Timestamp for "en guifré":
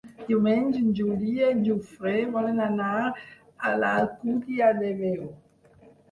1.47-2.13